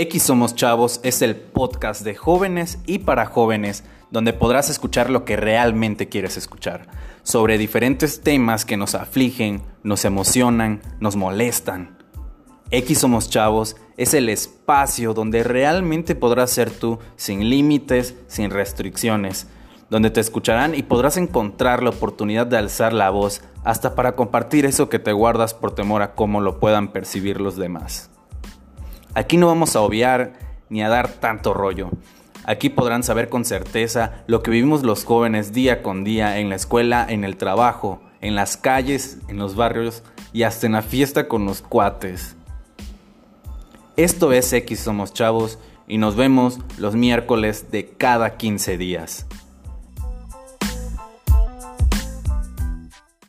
[0.00, 3.82] X Somos Chavos es el podcast de jóvenes y para jóvenes
[4.12, 6.86] donde podrás escuchar lo que realmente quieres escuchar,
[7.24, 11.98] sobre diferentes temas que nos afligen, nos emocionan, nos molestan.
[12.70, 19.48] X Somos Chavos es el espacio donde realmente podrás ser tú sin límites, sin restricciones,
[19.90, 24.64] donde te escucharán y podrás encontrar la oportunidad de alzar la voz hasta para compartir
[24.64, 28.10] eso que te guardas por temor a cómo lo puedan percibir los demás.
[29.18, 30.34] Aquí no vamos a obviar
[30.68, 31.90] ni a dar tanto rollo.
[32.44, 36.54] Aquí podrán saber con certeza lo que vivimos los jóvenes día con día en la
[36.54, 41.26] escuela, en el trabajo, en las calles, en los barrios y hasta en la fiesta
[41.26, 42.36] con los cuates.
[43.96, 45.58] Esto es X Somos Chavos
[45.88, 49.26] y nos vemos los miércoles de cada 15 días.